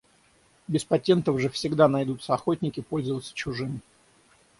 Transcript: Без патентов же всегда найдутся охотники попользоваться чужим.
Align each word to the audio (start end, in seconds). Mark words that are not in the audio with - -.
Без 0.67 0.83
патентов 0.83 1.39
же 1.39 1.47
всегда 1.49 1.87
найдутся 1.87 2.33
охотники 2.33 2.79
попользоваться 2.79 3.35
чужим. 3.35 3.81